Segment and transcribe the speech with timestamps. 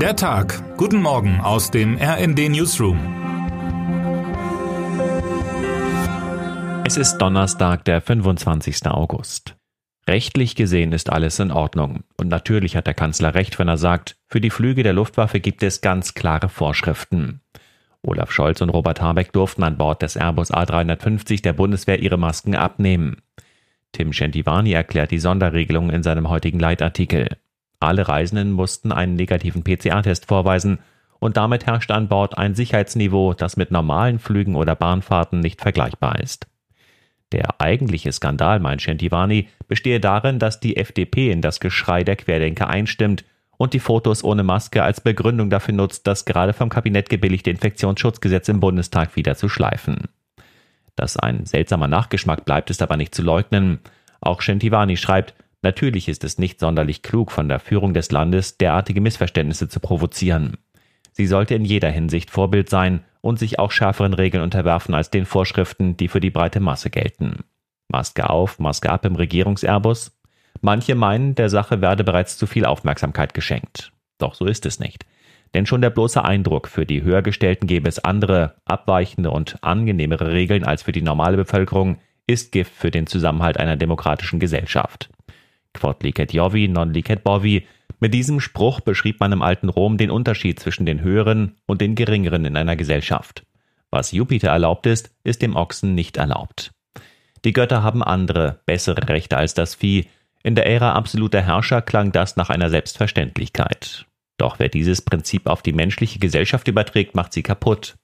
[0.00, 0.76] Der Tag.
[0.76, 2.98] Guten Morgen aus dem RND Newsroom.
[6.84, 8.86] Es ist Donnerstag, der 25.
[8.88, 9.56] August.
[10.06, 12.04] Rechtlich gesehen ist alles in Ordnung.
[12.18, 15.62] Und natürlich hat der Kanzler recht, wenn er sagt, für die Flüge der Luftwaffe gibt
[15.62, 17.40] es ganz klare Vorschriften.
[18.02, 22.54] Olaf Scholz und Robert Habeck durften an Bord des Airbus A350 der Bundeswehr ihre Masken
[22.54, 23.22] abnehmen.
[23.92, 27.38] Tim Schentivani erklärt die Sonderregelung in seinem heutigen Leitartikel.
[27.80, 30.78] Alle Reisenden mussten einen negativen PCR-Test vorweisen
[31.18, 36.18] und damit herrscht an Bord ein Sicherheitsniveau, das mit normalen Flügen oder Bahnfahrten nicht vergleichbar
[36.20, 36.46] ist.
[37.32, 42.68] Der eigentliche Skandal, meint Schentivani, bestehe darin, dass die FDP in das Geschrei der Querdenker
[42.68, 43.24] einstimmt
[43.56, 48.48] und die Fotos ohne Maske als Begründung dafür nutzt, das gerade vom Kabinett gebilligte Infektionsschutzgesetz
[48.48, 50.04] im Bundestag wieder zu schleifen.
[50.94, 53.80] Dass ein seltsamer Nachgeschmack bleibt, ist aber nicht zu leugnen.
[54.20, 59.00] Auch Schentivani schreibt, Natürlich ist es nicht sonderlich klug von der Führung des Landes, derartige
[59.00, 60.58] Missverständnisse zu provozieren.
[61.12, 65.24] Sie sollte in jeder Hinsicht Vorbild sein und sich auch schärferen Regeln unterwerfen als den
[65.24, 67.44] Vorschriften, die für die breite Masse gelten.
[67.88, 70.12] Maske auf, Maske ab im Regierungsairbus?
[70.60, 73.92] Manche meinen, der Sache werde bereits zu viel Aufmerksamkeit geschenkt.
[74.18, 75.06] Doch so ist es nicht.
[75.54, 80.64] Denn schon der bloße Eindruck, für die Höhergestellten gäbe es andere, abweichende und angenehmere Regeln
[80.64, 85.08] als für die normale Bevölkerung, ist Gift für den Zusammenhalt einer demokratischen Gesellschaft.
[85.76, 87.66] Quod licet Jovi, non licet bovi.
[88.00, 91.94] Mit diesem Spruch beschrieb man im alten Rom den Unterschied zwischen den höheren und den
[91.94, 93.44] geringeren in einer Gesellschaft.
[93.90, 96.72] Was Jupiter erlaubt ist, ist dem Ochsen nicht erlaubt.
[97.44, 100.08] Die Götter haben andere, bessere Rechte als das Vieh.
[100.42, 104.06] In der Ära absoluter Herrscher klang das nach einer Selbstverständlichkeit.
[104.38, 107.96] Doch wer dieses Prinzip auf die menschliche Gesellschaft überträgt, macht sie kaputt.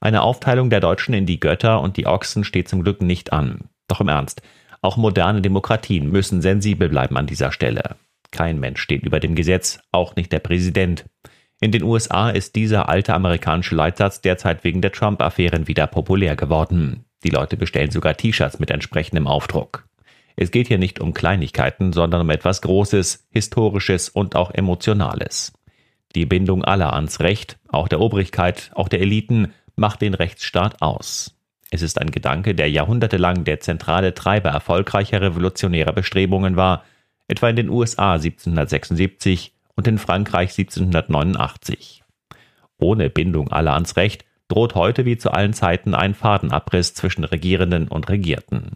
[0.00, 3.68] Eine Aufteilung der Deutschen in die Götter und die Ochsen steht zum Glück nicht an.
[3.88, 4.42] Doch im Ernst,
[4.82, 7.96] auch moderne Demokratien müssen sensibel bleiben an dieser Stelle.
[8.32, 11.04] Kein Mensch steht über dem Gesetz, auch nicht der Präsident.
[11.60, 17.04] In den USA ist dieser alte amerikanische Leitsatz derzeit wegen der Trump-Affären wieder populär geworden.
[17.22, 19.86] Die Leute bestellen sogar T-Shirts mit entsprechendem Aufdruck.
[20.34, 25.52] Es geht hier nicht um Kleinigkeiten, sondern um etwas Großes, Historisches und auch Emotionales.
[26.14, 31.36] Die Bindung aller ans Recht, auch der Obrigkeit, auch der Eliten, macht den Rechtsstaat aus.
[31.74, 36.84] Es ist ein Gedanke, der jahrhundertelang der zentrale Treiber erfolgreicher revolutionärer Bestrebungen war,
[37.28, 42.02] etwa in den USA 1776 und in Frankreich 1789.
[42.76, 47.88] Ohne Bindung aller ans Recht droht heute wie zu allen Zeiten ein Fadenabriss zwischen Regierenden
[47.88, 48.72] und Regierten.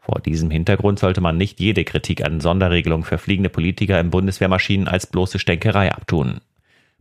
[0.00, 4.88] Vor diesem Hintergrund sollte man nicht jede Kritik an Sonderregelungen für fliegende Politiker im Bundeswehrmaschinen
[4.88, 6.40] als bloße Stänkerei abtun.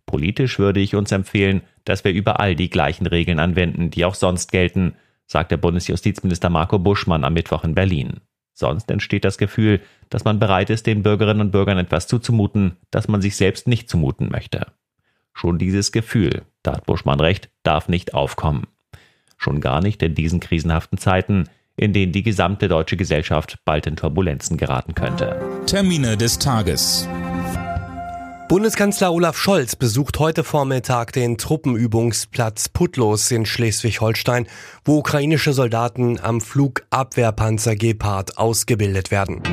[0.05, 4.51] Politisch würde ich uns empfehlen, dass wir überall die gleichen Regeln anwenden, die auch sonst
[4.51, 4.93] gelten,
[5.27, 8.21] sagt der Bundesjustizminister Marco Buschmann am Mittwoch in Berlin.
[8.53, 13.07] Sonst entsteht das Gefühl, dass man bereit ist, den Bürgerinnen und Bürgern etwas zuzumuten, das
[13.07, 14.67] man sich selbst nicht zumuten möchte.
[15.33, 18.65] Schon dieses Gefühl, da hat Buschmann recht, darf nicht aufkommen.
[19.37, 23.95] Schon gar nicht in diesen krisenhaften Zeiten, in denen die gesamte deutsche Gesellschaft bald in
[23.95, 25.39] Turbulenzen geraten könnte.
[25.67, 27.07] Termine des Tages.
[28.47, 34.47] Bundeskanzler Olaf Scholz besucht heute Vormittag den Truppenübungsplatz Putlos in Schleswig-Holstein,
[34.85, 39.43] wo ukrainische Soldaten am Flugabwehrpanzer Gepard ausgebildet werden.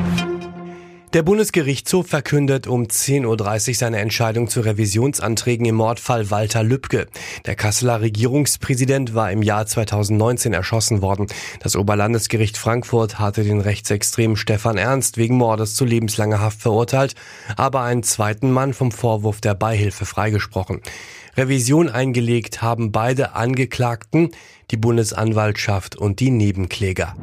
[1.15, 7.07] Der Bundesgerichtshof verkündet um 10.30 Uhr seine Entscheidung zu Revisionsanträgen im Mordfall Walter Lübcke.
[7.45, 11.27] Der Kasseler Regierungspräsident war im Jahr 2019 erschossen worden.
[11.61, 17.15] Das Oberlandesgericht Frankfurt hatte den rechtsextremen Stefan Ernst wegen Mordes zu lebenslanger Haft verurteilt,
[17.55, 20.81] aber einen zweiten Mann vom Vorwurf der Beihilfe freigesprochen.
[21.37, 24.31] Revision eingelegt haben beide Angeklagten,
[24.69, 27.15] die Bundesanwaltschaft und die Nebenkläger.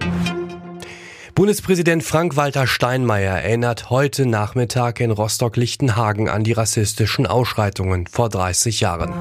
[1.35, 9.15] Bundespräsident Frank-Walter Steinmeier erinnert heute Nachmittag in Rostock-Lichtenhagen an die rassistischen Ausschreitungen vor 30 Jahren.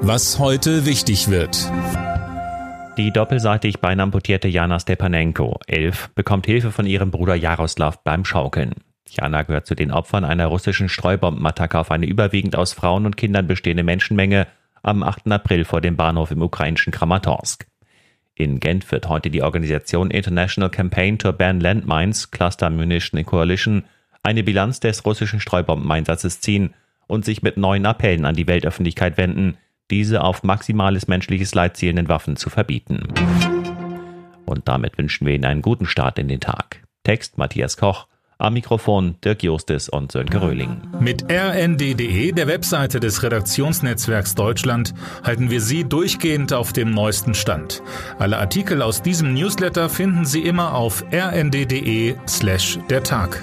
[0.00, 1.70] Was heute wichtig wird.
[2.96, 8.72] Die doppelseitig beinamputierte Jana Stepanenko, elf, bekommt Hilfe von ihrem Bruder Jaroslav beim Schaukeln.
[9.10, 13.46] Jana gehört zu den Opfern einer russischen Streubombenattacke auf eine überwiegend aus Frauen und Kindern
[13.46, 14.46] bestehende Menschenmenge
[14.82, 15.30] am 8.
[15.30, 17.66] April vor dem Bahnhof im ukrainischen Kramatorsk.
[18.38, 23.82] In Gent wird heute die Organisation International Campaign to Ban Landmines Cluster Munition Coalition
[24.22, 26.72] eine Bilanz des russischen Streubombeneinsatzes ziehen
[27.08, 29.58] und sich mit neuen Appellen an die Weltöffentlichkeit wenden,
[29.90, 33.08] diese auf maximales menschliches Leid zielenden Waffen zu verbieten.
[34.46, 36.84] Und damit wünschen wir Ihnen einen guten Start in den Tag.
[37.02, 38.06] Text Matthias Koch,
[38.38, 40.80] am Mikrofon Dirk Justis und Sönke Röhling.
[41.00, 44.94] Mit rnd.de, der Webseite des Redaktionsnetzwerks Deutschland,
[45.24, 47.82] halten wir Sie durchgehend auf dem neuesten Stand.
[48.18, 53.42] Alle Artikel aus diesem Newsletter finden Sie immer auf rnd.de slash der Tag.